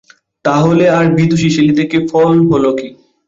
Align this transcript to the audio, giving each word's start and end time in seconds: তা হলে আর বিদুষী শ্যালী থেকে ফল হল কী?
তা 0.45 0.55
হলে 0.65 0.85
আর 0.97 1.05
বিদুষী 1.17 1.49
শ্যালী 1.49 1.73
থেকে 1.79 1.97
ফল 2.11 2.35
হল 2.51 2.65
কী? 2.77 2.87